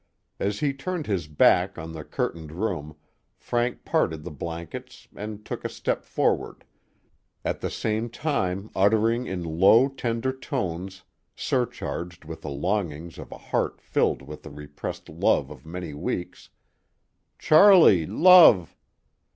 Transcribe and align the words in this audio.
As 0.39 0.61
he 0.61 0.73
turned 0.73 1.05
his 1.05 1.27
back 1.27 1.77
on 1.77 1.91
the 1.91 2.03
curtained 2.03 2.51
room 2.53 2.95
Frank 3.37 3.85
parted 3.85 4.23
the 4.23 4.31
blankets 4.31 5.07
and 5.15 5.45
took 5.45 5.63
a 5.63 5.69
step 5.69 6.03
forward, 6.03 6.63
at 7.45 7.61
the 7.61 7.69
same 7.69 8.09
time 8.09 8.71
uttering 8.75 9.27
in 9.27 9.43
low, 9.43 9.87
tender 9.89 10.33
tones, 10.33 11.03
surcharged 11.35 12.25
with 12.25 12.41
the 12.41 12.49
longings 12.49 13.19
of 13.19 13.31
a 13.31 13.37
heart 13.37 13.79
filled 13.79 14.23
with 14.23 14.41
the 14.41 14.49
re 14.49 14.65
pressed 14.65 15.07
love 15.07 15.51
of 15.51 15.67
many 15.67 15.93
weeks, 15.93 16.49
Charlie, 17.37 18.07
love!" 18.07 18.75